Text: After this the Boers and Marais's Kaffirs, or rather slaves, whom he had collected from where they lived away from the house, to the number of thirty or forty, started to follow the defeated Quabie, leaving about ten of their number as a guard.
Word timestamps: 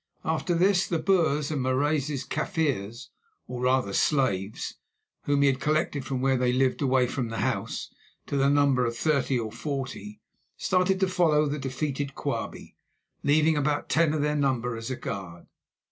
After 0.25 0.55
this 0.55 0.87
the 0.87 0.97
Boers 0.97 1.51
and 1.51 1.61
Marais's 1.61 2.23
Kaffirs, 2.23 3.11
or 3.45 3.61
rather 3.61 3.93
slaves, 3.93 4.79
whom 5.25 5.43
he 5.43 5.47
had 5.47 5.59
collected 5.59 6.05
from 6.05 6.21
where 6.21 6.37
they 6.37 6.51
lived 6.51 6.81
away 6.81 7.05
from 7.05 7.27
the 7.29 7.37
house, 7.41 7.93
to 8.25 8.35
the 8.35 8.49
number 8.49 8.83
of 8.83 8.97
thirty 8.97 9.37
or 9.37 9.51
forty, 9.51 10.19
started 10.57 10.99
to 11.01 11.07
follow 11.07 11.45
the 11.45 11.59
defeated 11.59 12.15
Quabie, 12.15 12.75
leaving 13.21 13.55
about 13.55 13.89
ten 13.89 14.11
of 14.15 14.23
their 14.23 14.35
number 14.35 14.75
as 14.75 14.89
a 14.89 14.95
guard. 14.95 15.45